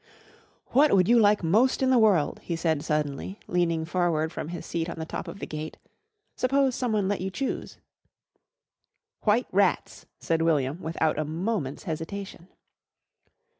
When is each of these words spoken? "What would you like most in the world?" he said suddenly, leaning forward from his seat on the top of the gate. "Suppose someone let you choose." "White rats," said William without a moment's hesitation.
"What 0.71 0.91
would 0.95 1.07
you 1.07 1.19
like 1.19 1.43
most 1.43 1.83
in 1.83 1.91
the 1.91 1.99
world?" 1.99 2.39
he 2.41 2.55
said 2.55 2.81
suddenly, 2.83 3.39
leaning 3.45 3.85
forward 3.85 4.33
from 4.33 4.47
his 4.47 4.65
seat 4.65 4.89
on 4.89 4.97
the 4.97 5.05
top 5.05 5.27
of 5.27 5.37
the 5.37 5.45
gate. 5.45 5.77
"Suppose 6.35 6.73
someone 6.73 7.07
let 7.07 7.21
you 7.21 7.29
choose." 7.29 7.77
"White 9.25 9.45
rats," 9.51 10.07
said 10.17 10.41
William 10.41 10.81
without 10.81 11.19
a 11.19 11.23
moment's 11.23 11.83
hesitation. 11.83 12.47